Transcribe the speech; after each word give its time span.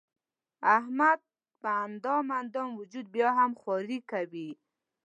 احمد 0.77 1.19
په 1.61 1.69
اندام 1.87 2.25
اندام 2.41 2.69
وجود 2.79 3.05
بیا 3.15 3.29
هم 3.39 3.51
خواري 3.61 3.99
کوي. 4.11 4.49